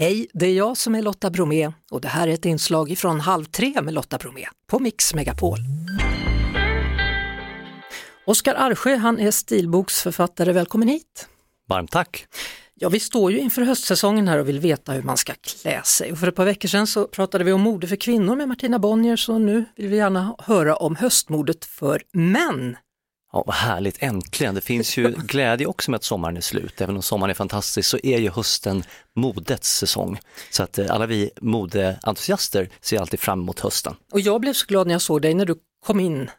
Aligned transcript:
Hej, 0.00 0.26
det 0.32 0.46
är 0.46 0.54
jag 0.54 0.76
som 0.76 0.94
är 0.94 1.02
Lotta 1.02 1.30
Bromé 1.30 1.72
och 1.90 2.00
det 2.00 2.08
här 2.08 2.28
är 2.28 2.32
ett 2.32 2.44
inslag 2.44 2.98
från 2.98 3.20
Halv 3.20 3.44
tre 3.44 3.82
med 3.82 3.94
Lotta 3.94 4.18
Bromé 4.18 4.46
på 4.70 4.78
Mix 4.78 5.14
Megapol. 5.14 5.58
Oskar 8.26 8.54
Arsjö, 8.58 8.96
han 8.96 9.18
är 9.20 9.30
stilboksförfattare, 9.30 10.52
välkommen 10.52 10.88
hit. 10.88 11.28
Varmt 11.68 11.90
tack. 11.90 12.26
Ja, 12.74 12.88
vi 12.88 13.00
står 13.00 13.32
ju 13.32 13.38
inför 13.38 13.62
höstsäsongen 13.62 14.28
här 14.28 14.38
och 14.38 14.48
vill 14.48 14.60
veta 14.60 14.92
hur 14.92 15.02
man 15.02 15.16
ska 15.16 15.32
klä 15.34 15.82
sig. 15.82 16.12
Och 16.12 16.18
för 16.18 16.28
ett 16.28 16.36
par 16.36 16.44
veckor 16.44 16.68
sedan 16.68 16.86
så 16.86 17.06
pratade 17.06 17.44
vi 17.44 17.52
om 17.52 17.60
mode 17.60 17.86
för 17.86 17.96
kvinnor 17.96 18.36
med 18.36 18.48
Martina 18.48 18.78
Bonnier, 18.78 19.16
så 19.16 19.38
nu 19.38 19.64
vill 19.76 19.88
vi 19.88 19.96
gärna 19.96 20.36
höra 20.38 20.76
om 20.76 20.96
höstmodet 20.96 21.64
för 21.64 22.02
män. 22.12 22.76
Ja, 23.32 23.42
vad 23.46 23.54
härligt, 23.56 23.96
äntligen. 24.02 24.54
Det 24.54 24.60
finns 24.60 24.96
ju 24.96 25.08
glädje 25.26 25.66
också 25.66 25.90
med 25.90 25.98
att 25.98 26.04
sommaren 26.04 26.36
är 26.36 26.40
slut. 26.40 26.80
Även 26.80 26.96
om 26.96 27.02
sommaren 27.02 27.30
är 27.30 27.34
fantastisk 27.34 27.88
så 27.88 27.98
är 28.02 28.18
ju 28.18 28.30
hösten 28.30 28.82
modets 29.16 29.78
säsong. 29.78 30.20
Så 30.50 30.62
att 30.62 30.78
eh, 30.78 30.86
alla 30.90 31.06
vi 31.06 31.30
modeentusiaster 31.40 32.68
ser 32.80 33.00
alltid 33.00 33.20
fram 33.20 33.40
emot 33.40 33.60
hösten. 33.60 33.94
Och 34.12 34.20
jag 34.20 34.40
blev 34.40 34.52
så 34.52 34.66
glad 34.66 34.86
när 34.86 34.94
jag 34.94 35.02
såg 35.02 35.22
dig 35.22 35.34
när 35.34 35.46
du 35.46 35.54
kom 35.86 36.00
in 36.00 36.30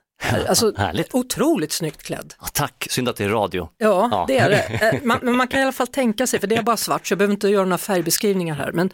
Alltså, 0.48 0.74
Härligt. 0.78 1.14
Otroligt 1.16 1.72
snyggt 1.72 2.04
klädd. 2.04 2.34
Ja, 2.42 2.48
tack, 2.54 2.88
synd 2.90 3.10
att 3.10 3.16
det 3.16 3.24
är 3.24 3.30
radio. 3.30 3.70
Ja, 3.78 4.10
Ja. 4.12 4.26
det 4.28 4.38
är 4.38 4.50
det. 4.50 4.92
Eh, 4.96 5.04
Man, 5.04 5.20
men 5.24 5.38
man 5.38 5.48
kan 5.48 5.60
i 5.60 5.64
alla 5.64 5.72
fall 5.72 5.88
tänka 5.88 6.28
sig, 6.28 6.40
för 6.40 6.48
det 6.48 6.56
är 6.56 6.62
bara 6.64 6.78
svart 6.78 7.08
så 7.08 7.12
jag 7.12 7.18
behöver 7.18 7.34
inte 7.34 7.48
göra 7.50 7.64
några 7.66 7.78
färgbeskrivningar 7.78 8.56
här. 8.56 8.72
Men 8.72 8.90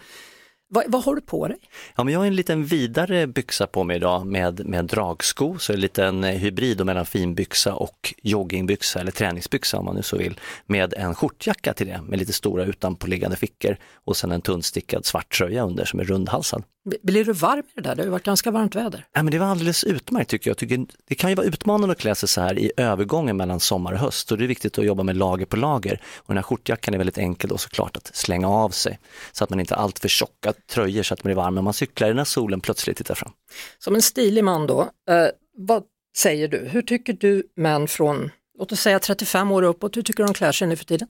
vad, 0.68 0.84
vad 0.88 1.04
har 1.04 1.16
du 1.16 1.22
på 1.22 1.48
dig? 1.48 1.58
Ja, 1.96 2.04
men 2.04 2.14
jag 2.14 2.20
har 2.20 2.28
en 2.28 2.36
liten 2.36 2.66
vidare 2.66 3.28
byxa 3.28 3.68
på 3.68 3.84
mig 3.84 3.96
idag 3.96 4.26
med, 4.26 4.66
med 4.66 4.86
dragsko, 4.86 5.58
så 5.58 5.74
en 5.74 5.80
liten 5.80 6.24
eh, 6.24 6.32
hybrid 6.32 6.86
mellan 6.86 7.06
finbyxa 7.06 7.74
och 7.74 8.14
joggingbyxa 8.24 9.00
eller 9.00 9.12
träningsbyxa 9.12 9.78
om 9.78 9.86
man 9.86 9.96
nu 9.96 10.02
så 10.02 10.18
vill, 10.18 10.40
med 10.66 10.94
en 10.94 11.16
skjortjacka 11.16 11.74
till 11.74 11.88
det 11.88 12.02
med 12.02 12.20
lite 12.20 12.34
stora 12.34 12.66
utanpåliggande 12.66 13.38
fickor 13.38 13.78
och 13.94 14.18
sen 14.18 14.32
en 14.32 14.42
tunnstickad 14.42 15.06
svart 15.06 15.38
tröja 15.38 15.64
under 15.64 15.86
som 15.86 16.00
är 16.00 16.04
rundhalsad. 16.04 16.64
Blir 17.04 17.26
du 17.26 17.34
varm 17.34 17.60
i 17.60 17.64
det 17.76 17.82
där? 17.82 17.96
Det 17.96 18.02
har 18.02 18.06
ju 18.06 18.12
varit 18.12 18.24
ganska 18.24 18.52
varmt 18.52 18.76
väder. 18.76 19.08
Ja, 19.14 19.24
men 19.24 19.32
det 19.32 19.40
var 19.40 19.46
alldeles 19.46 19.84
utmärkt 19.84 20.30
tycker 20.30 20.50
jag. 20.50 20.58
tycker, 20.58 20.86
det 21.06 21.16
kan 21.16 21.30
ju 21.30 21.36
vara 21.36 21.48
utmanande 21.48 21.92
att 21.92 22.00
klä 22.00 22.16
sig 22.16 22.30
så 22.30 22.42
här 22.42 22.60
i 22.60 22.72
övergången 22.78 23.38
mellan 23.38 23.60
sommar 23.60 23.94
och 23.94 24.00
höst 24.00 24.32
och 24.32 24.38
det 24.38 24.44
är 24.44 24.48
viktigt 24.48 24.78
att 24.78 24.86
jobba 24.86 25.04
med 25.04 25.18
lager 25.18 25.46
på 25.46 25.58
lager. 25.58 26.02
Och 26.16 26.28
den 26.28 26.38
här 26.38 26.44
skjortjackan 26.44 26.94
är 26.94 26.98
väldigt 26.98 27.18
enkel 27.18 27.52
och 27.52 27.60
såklart 27.60 27.98
att 27.98 28.16
slänga 28.16 28.50
av 28.50 28.70
sig 28.70 29.00
så 29.32 29.44
att 29.44 29.50
man 29.50 29.60
inte 29.60 29.76
har 29.76 29.82
allt 29.82 30.00
för 30.00 30.08
tjocka 30.08 30.54
tröjor 30.54 31.04
så 31.04 31.14
att 31.14 31.24
man 31.24 31.30
blir 31.30 31.36
varm 31.36 31.56
när 31.56 31.62
man 31.62 31.74
cyklar 31.74 32.14
när 32.14 32.24
solen 32.24 32.62
plötsligt 32.62 32.98
tittar 32.98 33.16
fram. 33.16 33.32
Som 33.80 33.96
en 33.96 34.02
stilig 34.02 34.44
man 34.44 34.68
då, 34.68 34.82
eh, 34.82 35.28
vad 35.58 35.84
säger 36.18 36.48
du? 36.48 36.58
Hur 36.58 36.82
tycker 36.82 37.14
du 37.14 37.44
män 37.56 37.88
från, 37.88 38.32
låt 38.60 38.72
oss 38.72 38.80
säga 38.80 39.00
35 39.00 39.52
år 39.52 39.64
uppåt, 39.64 39.98
hur 39.98 40.02
tycker 40.02 40.24
de 40.24 40.34
klär 40.34 40.52
sig 40.52 40.68
nu 40.68 40.76
för 40.76 40.86
tiden? 40.86 41.08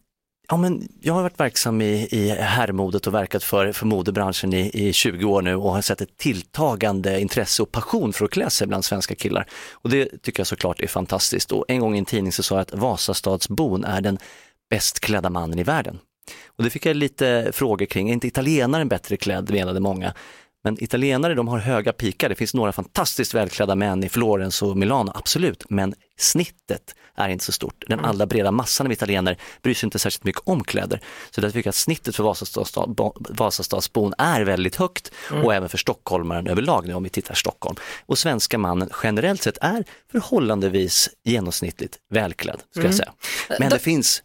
Ja, 0.47 0.57
men 0.57 0.87
jag 1.01 1.13
har 1.13 1.21
varit 1.21 1.39
verksam 1.39 1.81
i, 1.81 2.07
i 2.11 2.29
herrmodet 2.29 3.07
och 3.07 3.13
verkat 3.13 3.43
för, 3.43 3.71
för 3.71 3.85
modebranschen 3.85 4.53
i, 4.53 4.87
i 4.87 4.93
20 4.93 5.25
år 5.25 5.41
nu 5.41 5.55
och 5.55 5.71
har 5.71 5.81
sett 5.81 6.01
ett 6.01 6.17
tilltagande 6.17 7.19
intresse 7.21 7.63
och 7.63 7.71
passion 7.71 8.13
för 8.13 8.25
att 8.25 8.31
klä 8.31 8.49
sig 8.49 8.67
bland 8.67 8.85
svenska 8.85 9.15
killar. 9.15 9.47
Och 9.71 9.89
det 9.89 10.21
tycker 10.21 10.39
jag 10.39 10.47
såklart 10.47 10.81
är 10.81 10.87
fantastiskt. 10.87 11.51
Och 11.51 11.65
en 11.67 11.79
gång 11.79 11.95
i 11.95 11.99
en 11.99 12.05
tidning 12.05 12.31
så 12.31 12.43
sa 12.43 12.55
jag 12.55 12.61
att 12.61 12.73
Vasastadsbon 12.73 13.83
är 13.83 14.01
den 14.01 14.17
bäst 14.69 14.99
klädda 14.99 15.29
mannen 15.29 15.59
i 15.59 15.63
världen. 15.63 15.99
Och 16.47 16.63
det 16.63 16.69
fick 16.69 16.85
jag 16.85 16.95
lite 16.95 17.51
frågor 17.53 17.85
kring, 17.85 18.09
är 18.09 18.13
inte 18.13 18.27
italienaren 18.27 18.87
bättre 18.87 19.17
klädd, 19.17 19.51
menade 19.51 19.79
många. 19.79 20.13
Men 20.65 20.83
italienare 20.83 21.33
de 21.33 21.47
har 21.47 21.57
höga 21.59 21.93
pikar, 21.93 22.29
det 22.29 22.35
finns 22.35 22.53
några 22.53 22.71
fantastiskt 22.71 23.33
välklädda 23.33 23.75
män 23.75 24.03
i 24.03 24.09
Florens 24.09 24.61
och 24.61 24.77
Milano, 24.77 25.11
absolut, 25.15 25.69
men 25.69 25.93
snittet 26.17 26.95
är 27.15 27.29
inte 27.29 27.45
så 27.45 27.51
stort. 27.51 27.83
Den 27.87 27.99
allra 27.99 28.25
breda 28.25 28.51
massan 28.51 28.87
av 28.87 28.91
italienare 28.91 29.37
bryr 29.61 29.73
sig 29.73 29.87
inte 29.87 29.99
särskilt 29.99 30.23
mycket 30.23 30.41
om 30.45 30.63
kläder. 30.63 31.01
Så 31.31 31.41
därför 31.41 31.53
tycker 31.53 31.67
jag 31.67 31.71
att 31.71 31.75
snittet 31.75 32.15
för 32.15 32.23
Vasastads- 32.23 33.13
Vasastadsbon 33.29 34.13
är 34.17 34.41
väldigt 34.41 34.75
högt 34.75 35.11
och 35.43 35.53
även 35.53 35.69
för 35.69 35.77
stockholmaren 35.77 36.47
överlag 36.47 36.87
nu 36.87 36.93
om 36.93 37.03
vi 37.03 37.09
tittar 37.09 37.35
Stockholm. 37.35 37.75
Och 38.05 38.17
svenska 38.17 38.57
mannen 38.57 38.89
generellt 39.03 39.43
sett 39.43 39.57
är 39.61 39.83
förhållandevis 40.11 41.09
genomsnittligt 41.23 41.97
välklädd, 42.09 42.59
ska 42.71 42.83
jag 42.83 42.95
säga. 42.95 43.13
Men 43.59 43.69
det 43.69 43.79
finns 43.79 44.23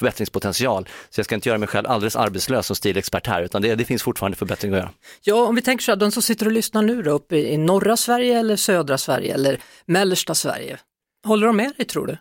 förbättringspotential, 0.00 0.88
så 1.10 1.18
jag 1.18 1.24
ska 1.24 1.34
inte 1.34 1.48
göra 1.48 1.58
mig 1.58 1.68
själv 1.68 1.86
alldeles 1.86 2.16
arbetslös 2.16 2.66
som 2.66 2.76
stilexpert 2.76 3.26
här, 3.26 3.42
utan 3.42 3.62
det, 3.62 3.74
det 3.74 3.84
finns 3.84 4.02
fortfarande 4.02 4.36
förbättring 4.36 4.72
att 4.72 4.78
göra. 4.78 4.90
Ja, 5.22 5.46
om 5.46 5.54
vi 5.54 5.62
tänker 5.62 5.82
så 5.82 5.90
här, 5.90 5.96
de 5.96 6.10
som 6.12 6.22
sitter 6.22 6.46
och 6.46 6.52
lyssnar 6.52 6.82
nu 6.82 7.02
då, 7.02 7.10
uppe 7.10 7.36
i 7.36 7.56
norra 7.56 7.96
Sverige 7.96 8.38
eller 8.38 8.56
södra 8.56 8.98
Sverige 8.98 9.34
eller 9.34 9.60
mellersta 9.86 10.34
Sverige, 10.34 10.78
håller 11.26 11.46
de 11.46 11.56
med 11.56 11.72
dig 11.76 11.86
tror 11.86 12.06
du? 12.06 12.16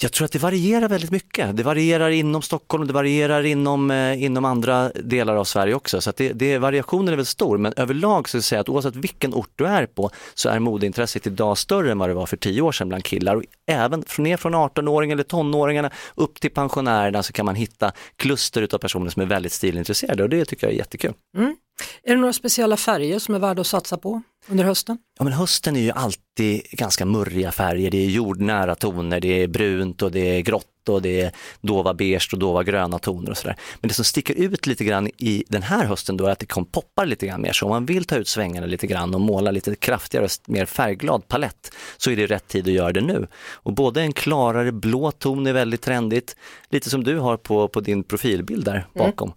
Jag 0.00 0.12
tror 0.12 0.24
att 0.24 0.32
det 0.32 0.38
varierar 0.38 0.88
väldigt 0.88 1.10
mycket. 1.10 1.56
Det 1.56 1.62
varierar 1.62 2.10
inom 2.10 2.42
Stockholm, 2.42 2.86
det 2.86 2.92
varierar 2.92 3.44
inom, 3.44 3.90
eh, 3.90 4.22
inom 4.22 4.44
andra 4.44 4.88
delar 4.88 5.36
av 5.36 5.44
Sverige 5.44 5.74
också. 5.74 6.00
Så 6.00 6.10
att 6.10 6.16
det, 6.16 6.32
det, 6.32 6.58
variationen 6.58 7.12
är 7.12 7.16
väl 7.16 7.26
stor, 7.26 7.58
men 7.58 7.72
överlag 7.76 8.28
så 8.28 8.42
säger 8.42 8.58
jag 8.58 8.62
att 8.62 8.68
oavsett 8.68 8.96
vilken 8.96 9.34
ort 9.34 9.50
du 9.56 9.66
är 9.66 9.86
på 9.86 10.10
så 10.34 10.48
är 10.48 10.58
modeintresset 10.58 11.26
idag 11.26 11.58
större 11.58 11.90
än 11.90 11.98
vad 11.98 12.08
det 12.08 12.14
var 12.14 12.26
för 12.26 12.36
tio 12.36 12.62
år 12.62 12.72
sedan 12.72 12.88
bland 12.88 13.04
killar. 13.04 13.36
Och 13.36 13.42
även 13.66 14.02
från, 14.06 14.22
ner 14.24 14.36
från 14.36 14.54
18-åringar 14.54 15.16
eller 15.16 15.22
tonåringarna 15.22 15.90
upp 16.14 16.40
till 16.40 16.50
pensionärerna 16.50 17.22
så 17.22 17.32
kan 17.32 17.46
man 17.46 17.54
hitta 17.54 17.92
kluster 18.16 18.62
utav 18.62 18.78
personer 18.78 19.10
som 19.10 19.22
är 19.22 19.26
väldigt 19.26 19.52
stilintresserade 19.52 20.22
och 20.22 20.28
det 20.28 20.44
tycker 20.44 20.66
jag 20.66 20.74
är 20.74 20.78
jättekul. 20.78 21.12
Mm. 21.36 21.56
Är 22.02 22.14
det 22.14 22.20
några 22.20 22.32
speciella 22.32 22.76
färger 22.76 23.18
som 23.18 23.34
är 23.34 23.38
värda 23.38 23.60
att 23.60 23.66
satsa 23.66 23.96
på 23.96 24.22
under 24.48 24.64
hösten? 24.64 24.98
Ja 25.18 25.24
men 25.24 25.32
hösten 25.32 25.76
är 25.76 25.80
ju 25.80 25.90
alltid 25.90 26.62
ganska 26.70 27.04
murriga 27.04 27.52
färger, 27.52 27.90
det 27.90 27.98
är 27.98 28.08
jordnära 28.08 28.74
toner, 28.74 29.20
det 29.20 29.42
är 29.42 29.48
brunt 29.48 30.02
och 30.02 30.12
det 30.12 30.36
är 30.36 30.40
grått 30.40 30.88
och 30.88 31.02
det 31.02 31.20
är 31.20 31.32
dova 31.60 31.94
beige 31.94 32.28
och 32.32 32.38
dova 32.38 32.62
gröna 32.62 32.98
toner 32.98 33.30
och 33.30 33.36
sådär. 33.36 33.56
Men 33.80 33.88
det 33.88 33.94
som 33.94 34.04
sticker 34.04 34.34
ut 34.34 34.66
lite 34.66 34.84
grann 34.84 35.10
i 35.18 35.44
den 35.48 35.62
här 35.62 35.84
hösten 35.84 36.16
då 36.16 36.26
är 36.26 36.30
att 36.30 36.38
det 36.38 36.46
kom 36.46 36.64
poppar 36.64 37.06
lite 37.06 37.26
grann 37.26 37.42
mer, 37.42 37.52
så 37.52 37.66
om 37.66 37.70
man 37.70 37.86
vill 37.86 38.04
ta 38.04 38.16
ut 38.16 38.28
svängarna 38.28 38.66
lite 38.66 38.86
grann 38.86 39.14
och 39.14 39.20
måla 39.20 39.50
lite 39.50 39.74
kraftigare 39.74 40.28
mer 40.46 40.66
färgglad 40.66 41.28
palett 41.28 41.74
så 41.96 42.10
är 42.10 42.16
det 42.16 42.26
rätt 42.26 42.48
tid 42.48 42.68
att 42.68 42.74
göra 42.74 42.92
det 42.92 43.00
nu. 43.00 43.26
Och 43.52 43.72
både 43.72 44.02
en 44.02 44.12
klarare 44.12 44.72
blå 44.72 45.10
ton 45.10 45.46
är 45.46 45.52
väldigt 45.52 45.82
trendigt, 45.82 46.36
lite 46.68 46.90
som 46.90 47.04
du 47.04 47.18
har 47.18 47.36
på, 47.36 47.68
på 47.68 47.80
din 47.80 48.04
profilbild 48.04 48.64
där 48.64 48.86
bakom. 48.94 49.32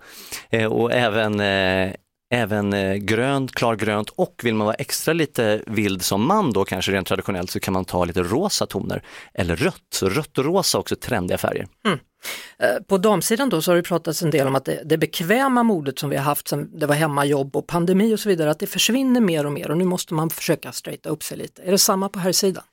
Eh, 0.49 0.65
och 0.65 0.93
även 0.93 1.39
eh, 1.39 1.93
Även 2.31 2.73
eh, 2.73 2.95
grönt, 2.95 3.51
klargrönt 3.51 4.09
och 4.09 4.41
vill 4.43 4.55
man 4.55 4.65
vara 4.65 4.75
extra 4.75 5.13
lite 5.13 5.61
vild 5.67 6.01
som 6.01 6.27
man 6.27 6.53
då 6.53 6.65
kanske 6.65 6.91
rent 6.91 7.07
traditionellt 7.07 7.51
så 7.51 7.59
kan 7.59 7.73
man 7.73 7.85
ta 7.85 8.05
lite 8.05 8.23
rosa 8.23 8.65
toner 8.65 9.03
eller 9.33 9.55
rött. 9.55 9.83
Så 9.93 10.09
rött 10.09 10.37
och 10.37 10.45
rosa 10.45 10.77
också 10.77 10.95
trendiga 10.95 11.37
färger. 11.37 11.67
Eh, 11.87 12.83
På 12.87 12.97
damsidan 12.97 13.49
då 13.49 13.61
så 13.61 13.71
har 13.71 13.75
det 13.75 13.83
pratats 13.83 14.21
en 14.23 14.31
del 14.31 14.47
om 14.47 14.55
att 14.55 14.65
det, 14.65 14.81
det 14.85 14.97
bekväma 14.97 15.63
modet 15.63 15.99
som 15.99 16.09
vi 16.09 16.15
har 16.15 16.23
haft 16.23 16.47
sen 16.47 16.79
det 16.79 16.85
var 16.85 16.95
hemmajobb 16.95 17.55
och 17.55 17.67
pandemi 17.67 18.15
och 18.15 18.19
så 18.19 18.29
vidare, 18.29 18.51
att 18.51 18.59
det 18.59 18.67
försvinner 18.67 19.21
mer 19.21 19.45
och 19.45 19.51
mer 19.51 19.71
och 19.71 19.77
nu 19.77 19.85
måste 19.85 20.13
man 20.13 20.29
försöka 20.29 20.71
straighta 20.71 21.09
upp 21.09 21.23
sig 21.23 21.37
lite. 21.37 21.61
Är 21.61 21.71
det 21.71 21.77
samma 21.77 22.09
på 22.09 22.19
här 22.19 22.31
sidan? 22.31 22.63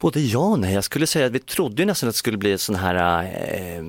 Både 0.00 0.20
ja 0.20 0.38
och 0.38 0.58
nej. 0.58 0.74
Jag 0.74 0.84
skulle 0.84 1.06
säga 1.06 1.26
att 1.26 1.32
vi 1.32 1.38
trodde 1.38 1.84
nästan 1.84 2.08
att 2.08 2.14
det 2.14 2.18
skulle 2.18 2.38
bli 2.38 2.58
sån 2.58 2.74
här 2.74 3.22
eh, 3.24 3.82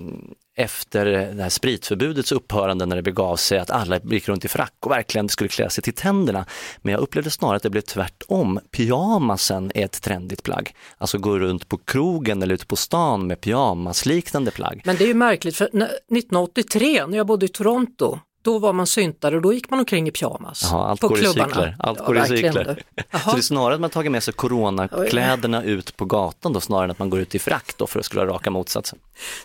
efter 0.60 1.06
det 1.06 1.44
här 1.44 1.50
spritförbudets 1.50 2.32
upphörande 2.32 2.86
när 2.86 2.96
det 2.96 3.02
begav 3.02 3.36
sig 3.36 3.60
att 3.60 3.70
alla 3.70 4.00
gick 4.04 4.28
runt 4.28 4.46
i 4.46 4.48
frack 4.48 4.74
och 4.80 4.92
verkligen 4.92 5.30
skulle 5.30 5.48
klä 5.48 5.70
sig 5.70 5.84
till 5.84 5.94
tänderna. 5.94 6.46
Men 6.82 6.92
jag 6.92 7.02
upplevde 7.02 7.30
snarare 7.30 7.56
att 7.56 7.64
det 7.64 7.70
blev 7.70 7.82
tvärtom. 7.82 8.60
Pyjamasen 8.72 9.72
är 9.76 9.86
ett 9.86 10.02
trendigt 10.02 10.44
plagg. 10.44 10.76
Alltså 10.98 11.18
gå 11.18 11.40
runt 11.40 11.70
på 11.70 11.78
krogen 11.78 12.44
eller 12.44 12.56
ute 12.56 12.66
på 12.66 12.76
stan 12.76 13.28
med 13.28 13.42
pyjamasliknande 13.42 14.52
plagg. 14.52 14.82
Men 14.86 14.96
det 14.96 15.04
är 15.04 15.08
ju 15.08 15.14
märkligt 15.14 15.56
för 15.56 15.66
1983 15.66 17.06
när 17.08 17.18
jag 17.18 17.28
bodde 17.28 17.46
i 17.46 17.50
Toronto, 17.50 18.20
då 18.42 18.60
var 18.60 18.74
man 18.74 18.88
syntare 18.88 19.36
och 19.36 19.42
då 19.42 19.54
gick 19.54 19.70
man 19.70 19.80
omkring 19.80 20.08
i 20.08 20.12
pyjamas 20.12 20.70
Jaha, 20.72 20.88
allt 20.90 21.02
på 21.02 21.08
går 21.08 21.18
i 21.18 21.22
klubbarna. 21.22 21.48
cykler. 21.50 21.76
Allt 21.80 22.00
Ja, 22.00 22.06
går 22.06 22.18
i 22.18 22.26
cykler. 22.28 22.84
Så 23.24 23.32
det 23.32 23.38
är 23.38 23.42
snarare 23.42 23.74
att 23.76 23.82
man 23.82 23.90
tagit 23.90 24.12
med 24.12 24.24
sig 24.24 24.34
coronakläderna 24.34 25.64
ut 25.64 25.98
på 25.98 26.06
gatan 26.06 26.54
då 26.54 26.60
snarare 26.60 26.84
än 26.84 26.92
att 26.92 27.00
man 27.00 27.10
går 27.10 27.20
ut 27.20 27.36
i 27.36 27.40
frack 27.40 27.74
då 27.78 27.88
för 27.88 28.00
att 28.00 28.06
skulle 28.06 28.26
vara 28.26 28.34
raka 28.34 28.52
motsatsen. 28.52 29.00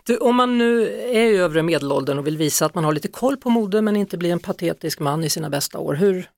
Du, 0.05 0.17
om 0.17 0.37
man 0.37 0.59
nu 0.59 0.89
är 0.93 1.33
i 1.33 1.37
övre 1.37 1.63
medelåldern 1.63 2.19
och 2.19 2.27
vill 2.27 2.37
visa 2.37 2.67
att 2.67 2.75
man 2.75 2.85
har 2.85 2.93
lite 2.93 3.09
koll 3.09 3.37
på 3.37 3.51
mode 3.51 3.83
men 3.83 3.97
inte 3.97 4.17
blir 4.19 4.33
en 4.33 4.41
patetisk 4.41 5.01
man 5.01 5.25
i 5.25 5.31
sina 5.31 5.51
bästa 5.51 5.79
år, 5.79 5.95
hur, 5.95 6.31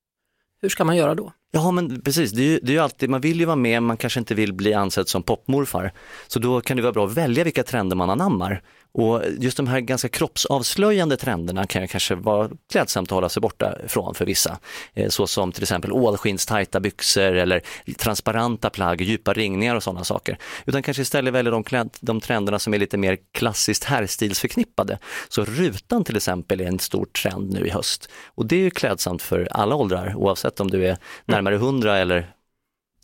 hur 0.62 0.68
ska 0.68 0.84
man 0.84 0.96
göra 0.96 1.14
då? 1.14 1.32
Ja 1.56 1.70
men 1.70 2.00
precis, 2.00 2.32
det 2.32 2.42
är, 2.42 2.46
ju, 2.46 2.58
det 2.62 2.72
är 2.72 2.74
ju 2.74 2.78
alltid, 2.78 3.10
man 3.10 3.20
vill 3.20 3.40
ju 3.40 3.44
vara 3.44 3.56
med, 3.56 3.82
man 3.82 3.96
kanske 3.96 4.20
inte 4.20 4.34
vill 4.34 4.52
bli 4.52 4.74
ansedd 4.74 5.08
som 5.08 5.22
popmorfar. 5.22 5.92
Så 6.26 6.38
då 6.38 6.60
kan 6.60 6.76
det 6.76 6.82
vara 6.82 6.92
bra 6.92 7.06
att 7.06 7.12
välja 7.12 7.44
vilka 7.44 7.62
trender 7.62 7.96
man 7.96 8.10
anammar. 8.10 8.62
Och 8.98 9.22
just 9.38 9.56
de 9.56 9.66
här 9.66 9.80
ganska 9.80 10.08
kroppsavslöjande 10.08 11.16
trenderna 11.16 11.66
kan 11.66 11.82
ju 11.82 11.88
kanske 11.88 12.14
vara 12.14 12.50
klädsamt 12.72 13.08
att 13.08 13.14
hålla 13.14 13.28
sig 13.28 13.40
borta 13.40 13.74
från 13.86 14.14
för 14.14 14.24
vissa. 14.24 14.58
Eh, 14.94 15.08
så 15.08 15.26
som 15.26 15.52
till 15.52 15.62
exempel 15.62 15.92
ålskinnstajta 15.92 16.80
byxor 16.80 17.32
eller 17.32 17.62
transparenta 17.98 18.70
plagg, 18.70 19.00
djupa 19.00 19.32
ringningar 19.32 19.74
och 19.74 19.82
sådana 19.82 20.04
saker. 20.04 20.38
Utan 20.64 20.82
kanske 20.82 21.02
istället 21.02 21.34
välja 21.34 21.50
de, 21.50 21.64
kläd, 21.64 21.90
de 22.00 22.20
trenderna 22.20 22.58
som 22.58 22.74
är 22.74 22.78
lite 22.78 22.96
mer 22.96 23.18
klassiskt 23.32 23.84
herrstilsförknippade. 23.84 24.98
Så 25.28 25.44
rutan 25.44 26.04
till 26.04 26.16
exempel 26.16 26.60
är 26.60 26.66
en 26.66 26.78
stor 26.78 27.04
trend 27.04 27.52
nu 27.52 27.66
i 27.66 27.70
höst. 27.70 28.08
Och 28.26 28.46
det 28.46 28.56
är 28.56 28.60
ju 28.60 28.70
klädsamt 28.70 29.22
för 29.22 29.48
alla 29.50 29.74
åldrar 29.74 30.14
oavsett 30.16 30.60
om 30.60 30.70
du 30.70 30.86
är 30.86 30.96
närmare 31.24 31.45
100 31.52 31.96
eller 31.96 32.36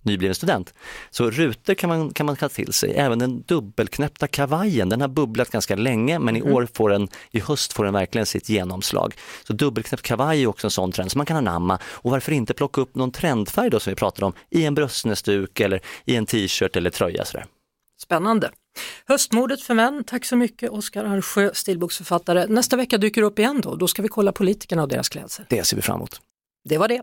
nybliven 0.03 0.35
student. 0.35 0.75
Så 1.11 1.31
rutor 1.31 1.75
kan 1.75 1.89
man, 1.89 2.13
kan 2.13 2.27
man 2.27 2.37
ta 2.37 2.49
till 2.49 2.73
sig, 2.73 2.95
även 2.97 3.19
den 3.19 3.43
dubbelknäppta 3.43 4.27
kavajen, 4.27 4.89
den 4.89 5.01
har 5.01 5.09
bubblat 5.09 5.51
ganska 5.51 5.77
länge 5.77 6.19
men 6.19 6.37
i 6.37 6.43
år 6.43 6.69
får 6.75 6.91
den, 6.91 7.09
i 7.31 7.41
höst 7.41 7.73
får 7.73 7.85
den 7.85 7.95
verkligen 7.95 8.27
sitt 8.27 8.49
genomslag. 8.49 9.15
Så 9.45 9.53
dubbelknäppt 9.53 10.03
kavaj 10.03 10.43
är 10.43 10.47
också 10.47 10.67
en 10.67 10.71
sån 10.71 10.93
trend 10.93 11.11
som 11.11 11.19
man 11.19 11.27
kan 11.27 11.37
anamma 11.37 11.79
och 11.85 12.11
varför 12.11 12.33
inte 12.33 12.55
plocka 12.55 12.81
upp 12.81 12.95
någon 12.95 13.11
trendfärg 13.13 13.71
då 13.71 13.81
som 13.81 13.91
vi 13.91 13.95
pratade 13.95 14.27
om 14.27 14.33
i 14.51 14.65
en 14.65 14.75
bröstnäsduk 14.75 15.61
eller 15.61 15.81
i 16.05 16.17
en 16.17 16.27
t-shirt 16.27 16.77
eller 16.77 16.91
tröja 16.91 17.25
sådär. 17.25 17.47
Spännande. 18.03 18.51
Höstmodet 19.07 19.63
för 19.63 19.75
män, 19.75 20.05
tack 20.07 20.25
så 20.25 20.37
mycket 20.37 20.71
Oskar 20.71 21.05
Arsjö, 21.05 21.51
stilboksförfattare. 21.55 22.47
Nästa 22.47 22.77
vecka 22.77 22.99
dyker 22.99 23.21
du 23.21 23.27
upp 23.27 23.39
igen 23.39 23.61
då, 23.61 23.77
då 23.77 23.89
ska 23.89 24.03
vi 24.03 24.09
kolla 24.09 24.33
politikerna 24.33 24.83
och 24.83 24.89
deras 24.89 25.09
klädsel. 25.09 25.45
Det 25.49 25.65
ser 25.65 25.77
vi 25.77 25.83
fram 25.83 25.97
emot. 25.97 26.21
Det 26.69 26.79
var 26.79 26.89
det. 26.89 27.03